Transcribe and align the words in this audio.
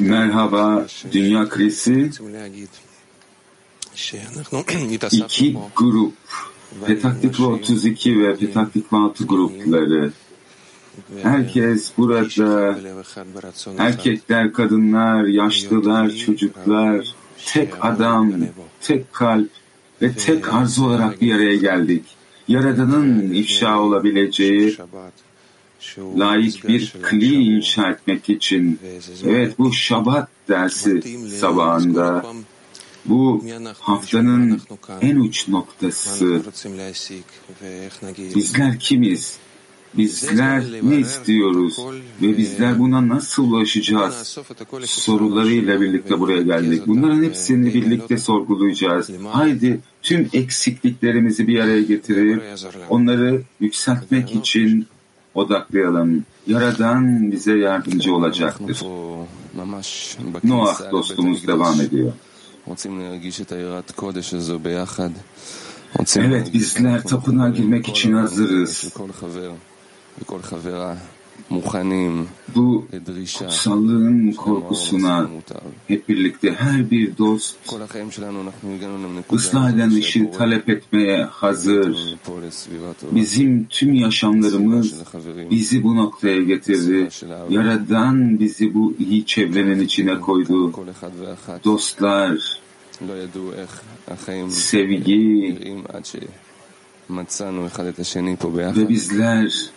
Merhaba 0.00 0.86
Dünya 1.12 1.48
Krizi 1.48 2.10
iki 5.12 5.58
grup. 5.76 6.12
Petaktikva 6.86 7.46
32 7.46 8.20
ve 8.20 8.36
Petaktikva 8.36 8.98
6 9.04 9.24
grupları. 9.24 10.12
Herkes 11.22 11.92
burada. 11.98 12.78
Erkekler, 13.78 14.52
kadınlar, 14.52 15.24
yaşlılar, 15.24 16.10
çocuklar 16.10 17.14
tek 17.46 17.84
adam, 17.84 18.32
tek 18.80 19.12
kalp 19.12 19.50
ve 20.02 20.12
tek 20.12 20.54
arzu 20.54 20.86
olarak 20.86 21.20
bir 21.20 21.34
araya 21.34 21.56
geldik. 21.56 22.04
Yaradanın 22.48 23.34
ifşa 23.34 23.80
olabileceği 23.80 24.76
layık 26.18 26.68
bir 26.68 26.92
kli 27.02 27.34
inşa 27.34 27.90
etmek 27.90 28.30
için 28.30 28.78
evet 29.24 29.58
bu 29.58 29.72
Şabat 29.72 30.28
dersi 30.48 31.02
sabahında 31.40 32.24
bu 33.04 33.44
haftanın 33.80 34.60
en 35.00 35.16
uç 35.16 35.48
noktası 35.48 36.42
bizler 38.34 38.78
kimiz? 38.78 39.38
Bizler 39.96 40.64
ne 40.82 40.96
istiyoruz 40.96 41.78
ve 42.22 42.36
bizler 42.36 42.78
buna 42.78 43.08
nasıl 43.08 43.52
ulaşacağız 43.52 44.38
sorularıyla 44.84 45.80
birlikte 45.80 46.20
buraya 46.20 46.42
geldik. 46.42 46.82
Bunların 46.86 47.22
hepsini 47.22 47.74
birlikte 47.74 48.18
sorgulayacağız. 48.18 49.10
Haydi 49.30 49.80
tüm 50.02 50.28
eksikliklerimizi 50.32 51.48
bir 51.48 51.60
araya 51.60 51.82
getirip 51.82 52.42
onları 52.88 53.42
yükseltmek 53.60 54.34
için 54.34 54.86
odaklayalım. 55.34 56.24
Yaradan 56.46 57.32
bize 57.32 57.56
yardımcı 57.58 58.14
olacaktır. 58.14 58.80
Noah 60.44 60.66
dostumuz 60.92 61.46
devam 61.48 61.80
ediyor. 61.80 62.12
Evet 66.26 66.52
bizler 66.54 67.02
tapınağa 67.02 67.48
girmek 67.48 67.88
için 67.88 68.12
hazırız. 68.12 68.92
Bu 72.54 72.86
kutsallığın 73.38 74.32
korkusuna 74.32 75.30
hep 75.88 76.08
birlikte 76.08 76.52
her 76.52 76.90
bir 76.90 77.18
dost 77.18 77.56
ıslah 79.32 79.74
eden 79.74 79.90
işi 79.90 80.30
talep 80.30 80.68
etmeye 80.68 81.24
hazır. 81.24 82.16
Bizim 83.12 83.64
tüm 83.64 83.94
yaşamlarımız 83.94 84.94
bizi 85.50 85.82
bu 85.82 85.96
noktaya 85.96 86.42
getirdi. 86.42 87.08
Yaradan 87.50 88.40
bizi 88.40 88.74
bu 88.74 88.94
iyi 88.98 89.26
çevrenin 89.26 89.80
içine 89.80 90.20
koydu. 90.20 90.72
Dostlar, 91.64 92.60
sevgi 94.48 95.56
ve 98.76 98.88
bizler 98.88 99.70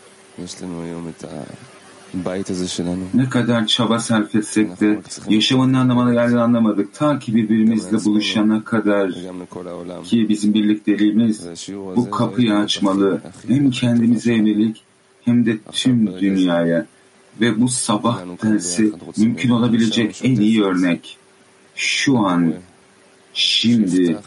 ne 3.13 3.29
kadar 3.29 3.67
çaba 3.67 3.99
sarf 3.99 4.35
etsek 4.35 4.81
de 4.81 4.99
yaşamın 5.29 5.73
ne 5.73 5.77
anlamına 5.77 6.13
geldiğini 6.13 6.41
anlamadık. 6.41 6.93
Ta 6.93 7.19
ki 7.19 7.35
birbirimizle 7.35 8.05
buluşana 8.05 8.63
kadar 8.63 9.11
ki 10.03 10.29
bizim 10.29 10.53
birlikteliğimiz 10.53 11.47
bu 11.95 12.09
kapıyı 12.11 12.55
açmalı. 12.55 13.21
Hem 13.47 13.71
kendimize 13.71 14.33
yönelik 14.33 14.81
hem 15.25 15.45
de 15.45 15.57
tüm 15.71 16.19
dünyaya. 16.19 16.85
Ve 17.41 17.61
bu 17.61 17.69
sabah 17.69 18.19
dersi 18.43 18.91
mümkün 19.17 19.49
olabilecek 19.49 20.21
en 20.23 20.35
iyi 20.35 20.63
örnek. 20.63 21.17
Şu 21.75 22.19
an 22.19 22.53
Şimdi 23.35 24.17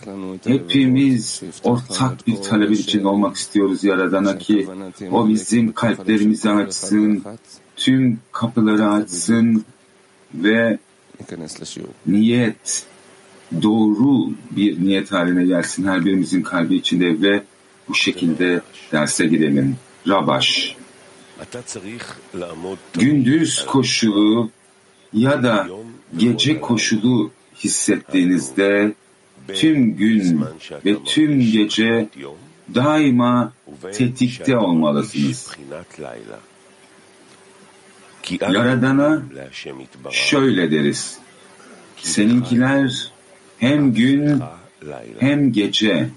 hepimiz 0.44 1.42
ortak 1.64 2.26
bir 2.26 2.36
talebin 2.36 2.74
için 2.74 3.04
olmak 3.04 3.36
istiyoruz 3.36 3.84
Yaradan'a 3.84 4.38
ki 4.38 4.68
o 5.12 5.28
bizim 5.28 5.72
kalplerimizi 5.72 6.50
açsın, 6.50 7.24
tüm 7.76 8.20
kapıları 8.32 8.88
açsın 8.90 9.64
ve 10.34 10.78
niyet 12.06 12.86
doğru 13.62 14.30
bir 14.50 14.84
niyet 14.84 15.12
haline 15.12 15.44
gelsin 15.44 15.86
her 15.86 16.04
birimizin 16.04 16.42
kalbi 16.42 16.76
içinde 16.76 17.22
ve 17.22 17.42
bu 17.88 17.94
şekilde 17.94 18.60
derse 18.92 19.26
gidelim. 19.26 19.76
Rabaş. 20.08 20.76
Gündüz 22.94 23.66
koşulu 23.66 24.50
ya 25.12 25.42
da 25.42 25.68
gece 26.16 26.60
koşulu 26.60 27.30
hissettiğinizde 27.64 28.92
tüm 29.54 29.96
gün 29.96 30.44
ve 30.84 31.04
tüm 31.04 31.40
gece 31.40 32.08
daima 32.74 33.52
tetikte 33.92 34.56
olmalısınız. 34.56 35.56
Yaradana 38.40 39.22
şöyle 40.10 40.70
deriz. 40.70 41.18
Seninkiler 41.96 43.12
hem 43.58 43.94
gün 43.94 44.42
hem 45.18 45.52
gece. 45.52 46.08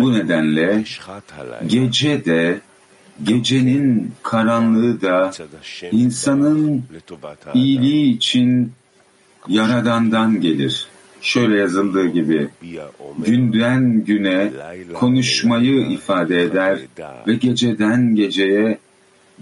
Bu 0.00 0.12
nedenle 0.12 0.84
gece 1.66 2.24
de 2.24 2.60
gecenin 3.22 4.12
karanlığı 4.22 5.00
da 5.00 5.30
insanın 5.92 6.84
iyiliği 7.54 8.16
için 8.16 8.72
Yaradan'dan 9.48 10.40
gelir. 10.40 10.86
Şöyle 11.20 11.58
yazıldığı 11.58 12.06
gibi 12.06 12.48
günden 13.26 14.04
güne 14.04 14.52
konuşmayı 14.94 15.86
ifade 15.86 16.42
eder 16.42 16.80
ve 17.26 17.34
geceden 17.34 18.14
geceye 18.14 18.78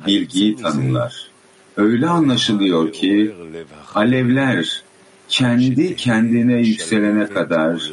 bilgiyi 0.06 0.56
tanımlar. 0.56 1.30
Öyle 1.76 2.06
anlaşılıyor 2.06 2.92
ki 2.92 3.34
alevler 3.94 4.82
kendi 5.28 5.96
kendine 5.96 6.56
yükselene 6.56 7.26
kadar 7.26 7.92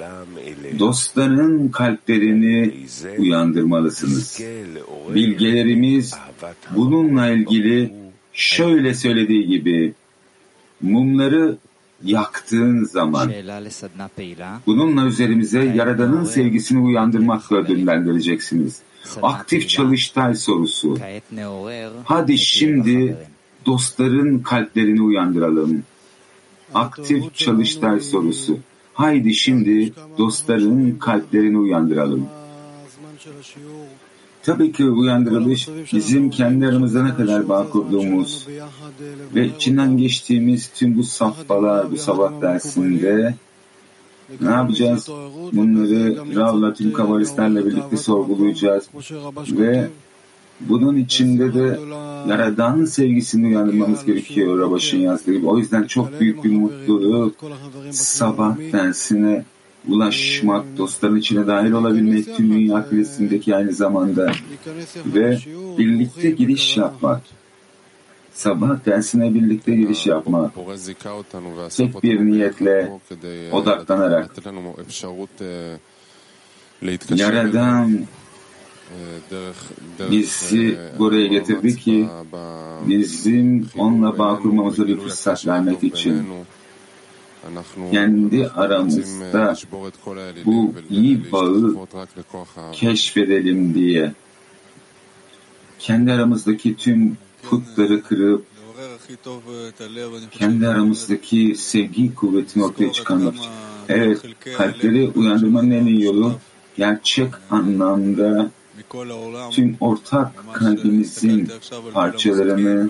dostların 0.79 1.69
kalplerini 1.69 2.73
uyandırmalısınız. 3.17 4.41
Bilgelerimiz 5.15 6.15
bununla 6.75 7.29
ilgili 7.29 7.93
şöyle 8.33 8.93
söylediği 8.93 9.47
gibi 9.47 9.93
mumları 10.81 11.57
yaktığın 12.03 12.83
zaman 12.83 13.31
bununla 14.67 15.05
üzerimize 15.05 15.63
Yaradan'ın 15.63 16.23
sevgisini 16.23 16.79
uyandırmakla 16.79 17.57
ödüllendireceksiniz. 17.57 18.81
Aktif 19.21 19.69
çalıştay 19.69 20.35
sorusu. 20.35 20.97
Hadi 22.03 22.37
şimdi 22.37 23.17
dostların 23.65 24.39
kalplerini 24.39 25.01
uyandıralım. 25.01 25.83
Aktif 26.73 27.35
çalıştay 27.35 27.99
sorusu. 27.99 28.57
Haydi 28.93 29.33
şimdi 29.33 29.93
dostların 30.17 30.97
kalplerini 30.99 31.57
uyandıralım. 31.57 32.27
Tabii 34.43 34.71
ki 34.71 34.85
uyandırılış 34.85 35.69
bizim 35.93 36.29
kendi 36.29 36.67
aramızda 36.67 37.03
ne 37.03 37.15
kadar 37.15 37.49
bağ 37.49 37.69
kurduğumuz 37.69 38.47
ve 39.35 39.47
içinden 39.47 39.97
geçtiğimiz 39.97 40.67
tüm 40.67 40.97
bu 40.97 41.03
safhalar, 41.03 41.91
bu 41.91 41.97
sabah 41.97 42.41
dersinde 42.41 43.35
ne 44.41 44.49
yapacağız? 44.49 45.09
Bunları 45.53 46.35
Rav'la 46.35 46.73
tüm 46.73 46.93
kabalistlerle 46.93 47.65
birlikte 47.65 47.97
sorgulayacağız 47.97 48.89
ve 49.51 49.89
bunun 50.69 50.97
içinde 50.97 51.53
de 51.53 51.79
Yaradan 52.27 52.85
sevgisini 52.85 53.47
uyandırmamız 53.47 54.05
gerekiyor 54.05 54.59
Rabaş'ın 54.59 54.97
yazdığı 54.97 55.33
gibi. 55.33 55.47
O 55.47 55.57
yüzden 55.57 55.83
çok 55.83 56.19
büyük 56.19 56.43
bir 56.43 56.51
mutluluk 56.51 57.35
sabah 57.91 58.57
dersine 58.71 59.45
ulaşmak, 59.87 60.77
dostların 60.77 61.15
içine 61.15 61.47
dahil 61.47 61.71
olabilmek 61.71 62.35
tüm 62.37 62.53
dünya 62.53 62.89
krizindeki 62.89 63.55
aynı 63.55 63.73
zamanda 63.73 64.31
ve 65.05 65.39
birlikte 65.77 66.31
giriş 66.31 66.77
yapmak. 66.77 67.21
sabah 68.33 68.85
dersine 68.85 69.33
birlikte 69.33 69.75
giriş 69.75 70.07
yapmak, 70.07 70.51
tek 71.77 72.03
bir 72.03 72.19
niyetle 72.25 72.91
odaklanarak 73.51 74.35
Yaradan 77.15 77.99
bizi 80.11 80.77
buraya 80.99 81.27
getirdi 81.27 81.75
ki 81.75 82.07
bizim 82.87 83.69
onunla 83.77 84.17
bağ 84.17 84.39
kurmamıza 84.39 84.87
bir 84.87 84.99
fırsat 84.99 85.47
vermek 85.47 85.83
için 85.83 86.27
kendi 87.91 88.47
aramızda 88.47 89.55
bu 90.45 90.73
iyi 90.89 91.31
bağı 91.31 91.75
keşfedelim 92.73 93.73
diye 93.73 94.13
kendi 95.79 96.11
aramızdaki 96.11 96.75
tüm 96.75 97.17
putları 97.43 98.03
kırıp 98.03 98.45
kendi 100.31 100.67
aramızdaki 100.67 101.55
sevgi 101.55 102.15
kuvvetini 102.15 102.63
ortaya 102.63 102.91
çıkarmak. 102.91 103.33
Evet, 103.89 104.21
kalpleri 104.57 105.11
uyandırmanın 105.15 105.71
en 105.71 105.85
iyi 105.85 106.03
yolu 106.03 106.33
gerçek 106.77 107.29
anlamda 107.49 108.51
tüm 109.51 109.77
ortak 109.79 110.53
kalbimizin 110.53 111.49
parçalarını 111.93 112.89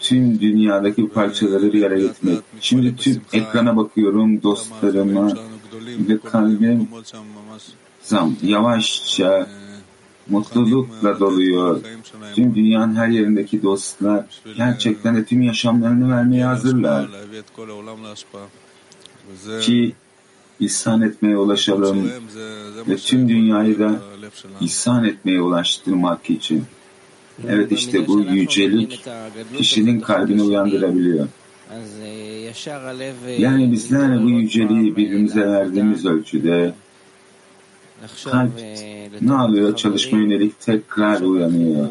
tüm 0.00 0.40
dünyadaki 0.40 1.08
parçaları 1.08 1.72
bir 1.72 1.82
araya 1.82 2.00
getirmek. 2.00 2.38
Şimdi 2.60 2.96
tüm 2.96 3.22
ekrana 3.32 3.76
bakıyorum 3.76 4.42
dostlarıma 4.42 5.32
ve 6.08 6.18
kalbim 6.18 6.88
zam 8.02 8.36
yavaşça 8.42 9.48
mutlulukla 10.28 11.20
doluyor. 11.20 11.80
Tüm 12.34 12.54
dünyanın 12.54 12.94
her 12.94 13.08
yerindeki 13.08 13.62
dostlar 13.62 14.24
gerçekten 14.56 15.16
de 15.16 15.24
tüm 15.24 15.42
yaşamlarını 15.42 16.10
vermeye 16.12 16.44
hazırlar. 16.44 17.08
Ki 19.60 19.94
ihsan 20.60 21.02
etmeye 21.02 21.36
ulaşalım 21.36 22.10
ve 22.88 22.96
tüm 22.96 23.28
dünyayı 23.28 23.78
da 23.78 24.00
ihsan 24.60 25.04
etmeye 25.04 25.40
ulaştırmak 25.40 26.30
için. 26.30 26.64
Evet 27.48 27.72
işte 27.72 28.06
bu 28.06 28.20
yücelik 28.20 29.04
kişinin 29.58 30.00
kalbini 30.00 30.42
uyandırabiliyor. 30.42 31.28
Yani 33.38 33.72
bizler 33.72 34.22
bu 34.22 34.30
yüceliği 34.30 34.96
birbirimize 34.96 35.40
verdiğimiz 35.40 36.06
ölçüde 36.06 36.74
kalp 38.24 38.52
ne 39.20 39.32
alıyor? 39.32 39.76
Çalışma 39.76 40.18
yönelik 40.18 40.60
tekrar 40.60 41.20
uyanıyor. 41.20 41.88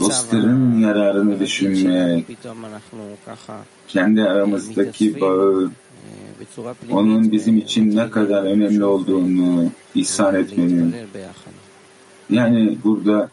Dostların 0.00 0.80
yararını 0.80 1.40
düşünmek, 1.40 2.26
kendi 3.88 4.22
aramızdaki 4.22 5.20
bağı, 5.20 5.70
onun 6.90 7.32
bizim 7.32 7.58
için 7.58 7.96
ne 7.96 8.10
kadar 8.10 8.42
önemli 8.42 8.84
olduğunu 8.84 9.70
ihsan 9.94 10.34
etmenin. 10.34 10.94
Yani 12.30 12.78
burada 12.84 13.30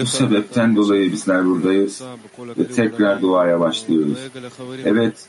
bu 0.00 0.06
sebepten 0.06 0.76
dolayı 0.76 1.12
bizler 1.12 1.46
buradayız 1.46 2.02
ve 2.58 2.66
tekrar 2.66 3.22
duaya 3.22 3.60
başlıyoruz. 3.60 4.18
Evet, 4.84 5.26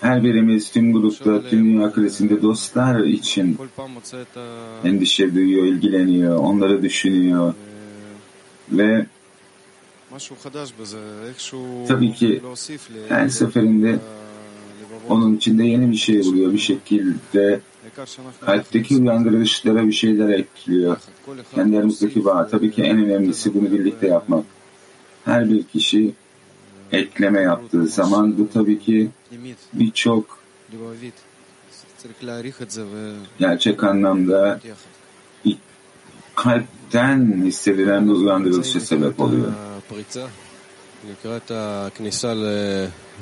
her 0.00 0.24
birimiz 0.24 0.70
tüm 0.70 0.92
grupta, 0.92 1.48
tüm 1.48 1.64
dünya 1.64 1.92
küresinde 1.92 2.42
dostlar 2.42 3.04
için 3.04 3.58
endişe 4.84 5.34
duyuyor, 5.34 5.64
ilgileniyor, 5.66 6.36
onları 6.36 6.82
düşünüyor 6.82 7.54
ve 8.70 9.06
tabii 11.88 12.12
ki 12.12 12.42
her 13.08 13.28
seferinde 13.28 13.98
onun 15.08 15.36
içinde 15.36 15.64
yeni 15.64 15.90
bir 15.90 15.96
şey 15.96 16.24
buluyor. 16.24 16.52
Bir 16.52 16.58
şekilde 16.58 17.60
kalpteki 18.40 18.96
uyandırılışlara 18.96 19.86
bir 19.86 19.92
şeyler 19.92 20.28
ekliyor. 20.28 20.96
Kendi 21.54 21.78
aramızdaki 21.78 22.24
bağ. 22.24 22.48
Tabii 22.48 22.70
ki 22.70 22.82
en 22.82 23.04
önemlisi 23.04 23.54
bunu 23.54 23.72
birlikte 23.72 24.06
yapmak. 24.06 24.44
Her 25.24 25.50
bir 25.50 25.62
kişi 25.62 26.12
ekleme 26.92 27.40
yaptığı 27.40 27.86
zaman 27.86 28.38
bu 28.38 28.48
tabii 28.52 28.78
ki 28.78 29.10
birçok 29.72 30.38
gerçek 33.38 33.84
anlamda 33.84 34.60
kalpten 36.34 37.42
hissedilen 37.44 38.08
bir 38.08 38.12
uyandırılışa 38.14 38.80
sebep 38.80 39.20
oluyor. 39.20 39.52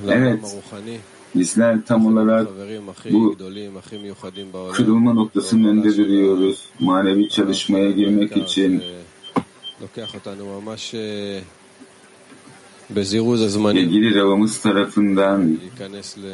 Evet, 0.09 0.41
bizler 1.35 1.85
tam 1.87 2.07
olarak 2.07 2.49
bu 3.11 3.37
kırılma 4.73 5.13
noktasının 5.13 5.65
önünde 5.65 5.97
duruyoruz. 5.97 6.69
Manevi 6.81 7.29
çalışmaya 7.29 7.91
girmek 7.91 8.37
için 8.37 8.83
ilgili 13.81 14.15
Ravamız 14.15 14.61
tarafından 14.61 15.59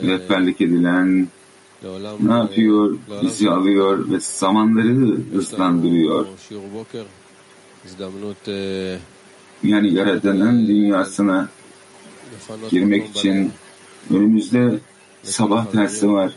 rehberlik 0.02 0.60
edilen 0.60 1.28
ne 2.20 2.32
yapıyor? 2.32 2.98
Bizi 3.22 3.50
alıyor 3.50 4.10
ve 4.10 4.20
zamanları 4.20 5.16
hızlandırıyor. 5.32 6.26
Yani 9.62 9.94
Yaradan'ın 9.94 10.66
dünyasına 10.66 11.48
girmek 12.70 13.10
için 13.10 13.52
önümüzde 14.10 14.78
sabah 15.22 15.72
dersi 15.72 16.12
var 16.12 16.32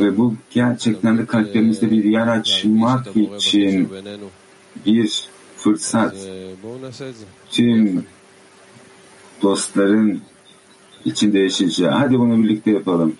ve 0.00 0.18
bu 0.18 0.34
gerçekten 0.50 1.18
de 1.18 1.26
kalplerimizde 1.26 1.90
bir 1.90 2.04
yer 2.04 2.28
açmak 2.28 3.06
için 3.16 3.88
bir 4.86 5.28
fırsat. 5.56 6.16
Tüm 7.50 8.04
dostların 9.42 10.20
içinde 11.04 11.38
yaşayacağı. 11.38 11.90
Hadi 11.90 12.18
bunu 12.18 12.44
birlikte 12.44 12.70
yapalım. 12.70 13.16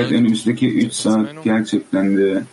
Evet 0.00 0.12
önümüzdeki 0.12 0.68
üç 0.68 0.92
saat 0.92 1.44
gerçekten 1.44 2.16
de 2.16 2.44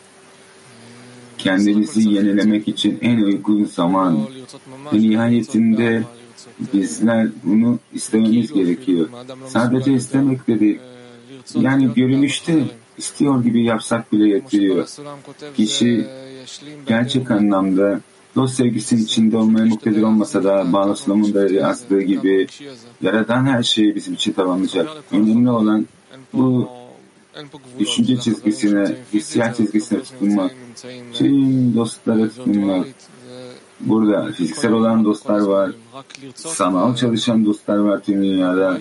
kendimizi 1.37 2.09
yenilemek 2.09 2.67
için 2.67 2.99
en 3.01 3.17
uygun 3.17 3.65
zaman. 3.65 4.27
Ve 4.93 4.97
nihayetinde 4.97 6.03
bizler 6.73 7.27
bunu 7.43 7.79
istememiz 7.93 8.53
gerekiyor. 8.53 9.09
Sadece 9.47 9.93
istemek 9.93 10.47
de 10.47 10.59
değil. 10.59 10.79
Yani 11.55 11.93
görünüşte 11.93 12.63
istiyor 13.01 13.43
gibi 13.43 13.63
yapsak 13.63 14.11
bile 14.11 14.27
yetiyor. 14.27 14.87
Kişi 15.57 16.07
gerçek 16.87 17.31
anlamda 17.31 18.01
dost 18.35 18.55
sevgisinin 18.55 19.03
içinde 19.03 19.37
olmaya 19.37 19.65
muktedir 19.65 20.01
olmasa 20.03 20.43
da 20.43 20.73
Bağlaslam'ın 20.73 21.33
da 21.33 21.53
yazdığı 21.53 22.01
gibi 22.01 22.47
Yaradan 23.01 23.45
her 23.45 23.63
şeyi 23.63 23.95
bizim 23.95 24.13
için 24.13 24.33
tamamlayacak. 24.33 24.89
Önemli 25.11 25.49
olan 25.49 25.85
bu 26.33 26.69
düşünce 27.79 28.17
çizgisine, 28.17 28.95
hissiyat 29.13 29.57
çizgisine 29.57 30.03
tutunmak, 30.03 30.51
tüm 31.13 31.75
dostlara 31.75 32.29
tutunmak. 32.29 32.87
Burada 33.79 34.31
fiziksel 34.31 34.71
olan 34.71 35.05
dostlar 35.05 35.39
var, 35.39 35.71
sanal 36.35 36.95
çalışan 36.95 37.45
dostlar 37.45 37.77
var 37.77 38.03
tüm 38.03 38.23
dünyada. 38.23 38.79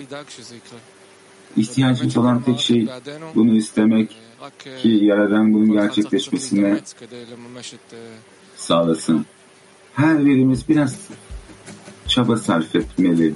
İhtiyacımız 1.57 2.17
olan 2.17 2.41
tek 2.41 2.59
şey 2.59 2.87
bunu 3.35 3.55
istemek 3.55 4.17
ki 4.81 4.89
Yaradan 4.89 5.53
bunun 5.53 5.71
gerçekleşmesine 5.71 6.79
sağlasın. 8.55 9.25
Her 9.93 10.25
birimiz 10.25 10.69
biraz 10.69 11.07
çaba 12.07 12.37
sarf 12.37 12.75
etmeli. 12.75 13.33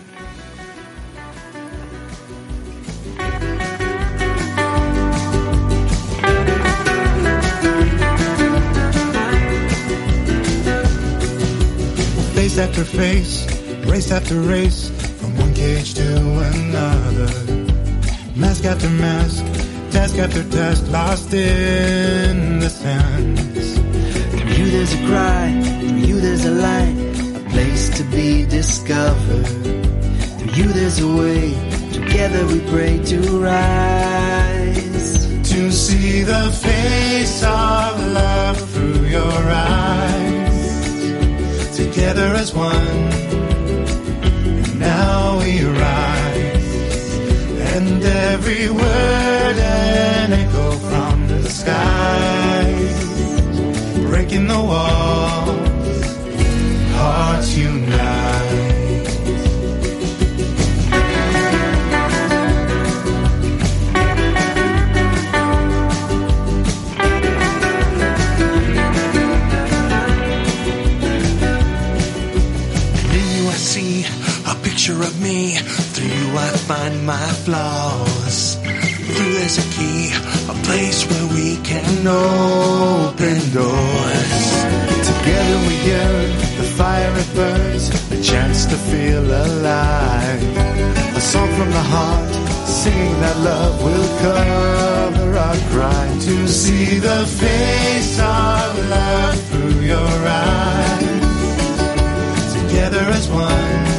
Face 12.35 12.63
after 12.63 12.85
face, 12.85 13.47
race 13.91 14.15
after 14.15 14.37
race, 14.37 14.89
from 15.19 15.37
one 15.39 15.53
cage 15.53 15.93
to 15.93 16.03
another. 16.03 17.64
Mask 18.35 18.65
after 18.65 18.89
mask, 18.89 19.43
task 19.91 20.17
after 20.17 20.43
task, 20.49 20.83
lost 20.91 21.33
in 21.33 22.59
the 22.59 22.69
sands. 22.69 23.79
Through 24.31 24.53
you 24.57 24.71
there's 24.71 24.93
a 24.93 25.05
cry, 25.07 25.61
through 25.79 25.99
you 26.09 26.19
there's 26.19 26.45
a 26.45 26.51
light, 26.51 26.97
a 27.35 27.49
place 27.49 27.89
to 27.97 28.03
be 28.05 28.45
discovered. 28.45 29.47
Through 30.37 30.53
you 30.53 30.67
there's 30.73 30.99
a 30.99 31.07
way 31.07 31.75
Together 31.95 32.45
we 32.47 32.59
pray 32.71 32.97
to 33.03 33.19
rise. 33.39 35.27
To 35.49 35.71
see 35.71 36.23
the 36.23 36.51
face 36.51 37.41
of 37.43 37.99
love 38.13 38.57
through 38.71 39.05
your 39.07 39.31
eyes. 39.49 40.55
Together 41.75 42.33
as 42.35 42.53
one. 42.53 43.34
Every 48.35 48.69
word 48.69 49.57
an 49.59 50.33
echo 50.33 50.71
from 50.89 51.27
the 51.29 51.49
skies. 51.49 52.97
Breaking 54.09 54.47
the 54.47 54.59
walls. 54.59 55.04
Picture 74.85 75.01
of 75.01 75.19
me. 75.19 75.55
Through 75.93 76.05
you 76.05 76.37
I 76.37 76.49
find 76.69 77.05
my 77.07 77.27
flaws. 77.45 78.55
Through 78.55 79.33
there's 79.33 79.57
a 79.57 79.67
key, 79.75 80.11
a 80.47 80.53
place 80.63 81.09
where 81.09 81.27
we 81.33 81.57
can 81.63 82.05
open 82.05 83.37
doors. 83.49 84.45
Together 85.09 85.57
we 85.67 85.75
yearn, 85.89 86.29
the 86.59 86.67
fire 86.77 87.13
it 87.17 87.33
burns, 87.33 87.89
a 88.11 88.21
chance 88.21 88.65
to 88.65 88.75
feel 88.75 89.25
alive. 89.25 90.43
A 91.17 91.21
song 91.21 91.49
from 91.57 91.71
the 91.71 91.85
heart, 91.95 92.33
singing 92.67 93.19
that 93.21 93.37
love 93.39 93.83
will 93.83 94.09
cover 94.19 95.37
our 95.37 95.57
crime. 95.73 96.19
To 96.19 96.47
see 96.47 96.99
the 96.99 97.25
face 97.25 98.19
of 98.19 98.89
love 98.89 99.41
through 99.49 99.79
your 99.81 100.13
eyes. 100.27 101.23
Together 102.53 103.05
as 103.17 103.27
one, 103.29 103.94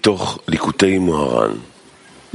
מתוך 0.00 0.38
ליקוטי 0.48 0.98
מוהר"ן, 0.98 1.56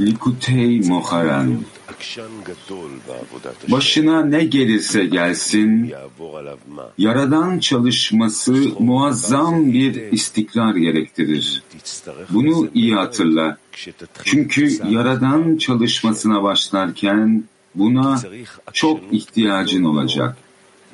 Likutey 0.00 0.82
Moharan. 0.88 1.62
עקשן 1.88 2.30
גדול 2.44 2.90
בעבודת 3.08 3.70
Başına 3.70 4.24
ne 4.24 4.44
gelirse 4.44 5.04
gelsin, 5.04 5.86
יעבור 5.90 6.38
עליו 6.38 6.58
מה? 6.68 6.82
Yaradan 6.98 7.58
çalışması 7.58 8.52
muazzam 8.78 9.72
bir 9.72 10.12
istikrar 10.12 10.74
gerektirir. 10.74 11.62
תצטרך 11.78 12.30
Bunu 12.30 12.64
לזה 12.64 12.68
iyi 12.74 12.94
מאוד 12.94 13.06
hatırla. 13.06 13.56
כשתתחיל 13.72 14.24
Çünkü 14.24 14.66
קצת 14.68 14.90
Yaradan 14.90 15.56
çalışmasına 15.56 16.42
başlarken 16.42 17.44
buna 17.74 18.16
צריך 18.16 18.60
çok 18.72 18.98
עקשנות 18.98 19.12
ihtiyacın 19.12 19.80
גדול 19.80 19.90
olacak. 19.96 20.36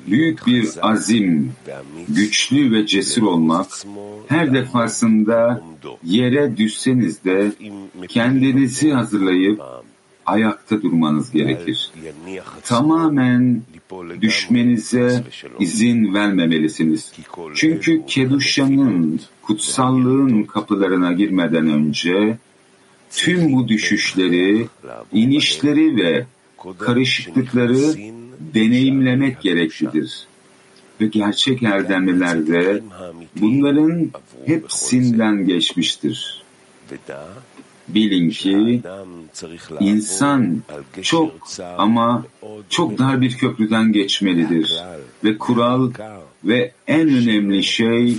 büyük 0.07 0.47
bir 0.47 0.69
azim, 0.81 1.51
güçlü 2.09 2.71
ve 2.71 2.85
cesur 2.85 3.23
olmak, 3.23 3.67
her 4.27 4.53
defasında 4.53 5.63
yere 6.03 6.57
düşseniz 6.57 7.23
de 7.23 7.51
kendinizi 8.07 8.91
hazırlayıp 8.91 9.61
ayakta 10.25 10.81
durmanız 10.81 11.31
gerekir. 11.31 11.91
Tamamen 12.63 13.61
düşmenize 14.21 15.23
izin 15.59 16.13
vermemelisiniz. 16.13 17.13
Çünkü 17.55 18.05
Keduşa'nın, 18.07 19.19
kutsallığın 19.41 20.43
kapılarına 20.43 21.13
girmeden 21.13 21.67
önce 21.67 22.37
tüm 23.11 23.53
bu 23.53 23.67
düşüşleri, 23.67 24.67
inişleri 25.13 25.95
ve 25.95 26.25
karışıklıkları 26.79 27.93
deneyimlemek 28.53 29.41
gereklidir. 29.41 30.27
Ve 31.01 31.07
gerçek 31.07 31.63
erdemliler 31.63 32.47
de 32.47 32.83
bunların 33.35 34.11
hepsinden 34.45 35.45
geçmiştir. 35.45 36.43
Bilin 37.87 38.29
ki 38.29 38.81
insan 39.79 40.61
çok 41.01 41.31
ama 41.77 42.25
çok 42.69 42.97
dar 42.97 43.21
bir 43.21 43.37
köprüden 43.37 43.91
geçmelidir. 43.91 44.75
Ve 45.23 45.37
kural 45.37 45.91
ve 46.43 46.71
en 46.87 47.09
önemli 47.09 47.63
şey 47.63 48.17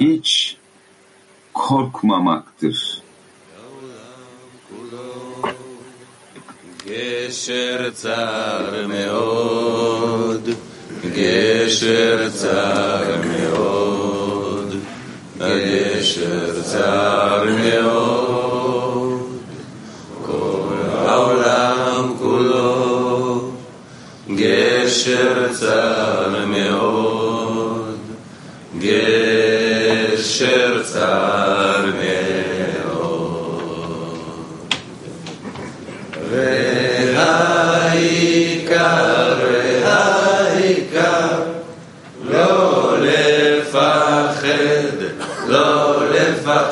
hiç 0.00 0.56
korkmamaktır. 1.54 2.91
גשר 6.91 7.89
צר 7.93 8.85
מאוד, 8.87 10.49
גשר 11.13 12.29
צר 12.29 13.15
מאוד, 13.25 14.75
גשר 15.39 16.61
צר 16.61 17.43
מאוד, 17.63 19.19
כל 20.25 20.75
העולם 20.95 22.13
כולו, 22.19 23.51
גשר 24.35 25.53
צר 25.53 26.45
מאוד, 26.45 27.97
גשר 28.79 30.70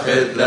Safed 0.04 0.39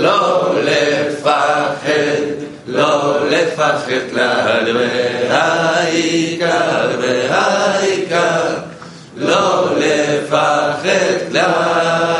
לא 0.00 0.54
לפחד, 0.64 1.90
לא 2.66 3.16
לפחד 3.30 3.98
כלל, 4.12 4.76
והעיקר 5.28 6.88
והעיקר 7.00 8.40
לא 9.16 9.68
לפחד 9.76 10.82
כלל. 11.30 12.19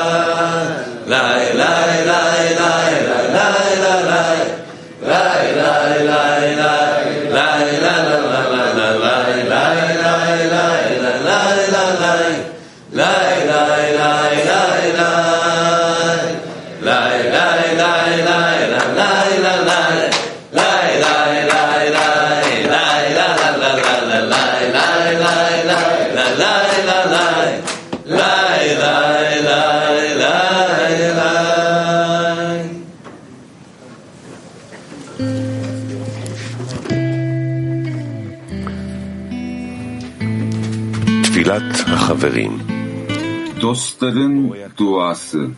Dostların 43.60 44.54
duası. 44.76 45.48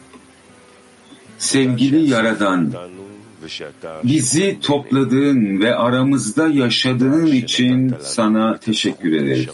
Sevgili 1.38 2.10
Yaradan, 2.10 2.72
bizi 4.04 4.58
topladığın 4.60 5.60
ve 5.60 5.76
aramızda 5.76 6.48
yaşadığın 6.48 7.26
için 7.26 7.94
sana 8.00 8.58
teşekkür 8.58 9.12
ederiz. 9.12 9.48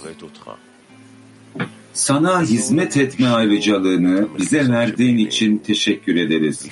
Sana 1.92 2.42
hizmet 2.42 2.96
etme 2.96 3.28
ayrıcalığını 3.28 4.28
bize 4.38 4.68
verdiğin 4.68 5.18
için 5.18 5.58
teşekkür 5.58 6.16
ederiz. 6.16 6.66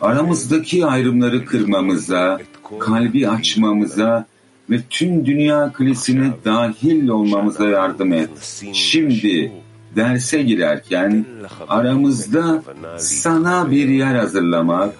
Aramızdaki 0.00 0.86
ayrımları 0.86 1.44
kırmamıza, 1.44 2.40
kalbi 2.78 3.28
açmamıza 3.28 4.26
ve 4.70 4.80
tüm 4.90 5.26
dünya 5.26 5.72
kilisine 5.78 6.30
dahil 6.44 7.08
olmamıza 7.08 7.68
yardım 7.68 8.12
et. 8.12 8.62
Şimdi 8.72 9.52
derse 9.96 10.42
girerken 10.42 11.26
aramızda 11.68 12.62
sana 12.98 13.70
bir 13.70 13.88
yer 13.88 14.14
hazırlamak 14.14 14.94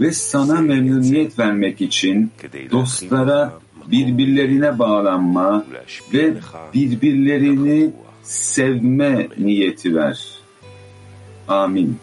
ve 0.00 0.12
sana 0.12 0.60
memnuniyet 0.60 1.38
vermek 1.38 1.80
için 1.80 2.30
dostlara 2.70 3.52
birbirlerine 3.86 4.78
bağlanma 4.78 5.64
ve 6.12 6.34
birbirlerini 6.74 7.90
sevme 8.22 9.28
niyeti 9.38 9.96
ver. 9.96 10.28
Amin. 11.48 11.98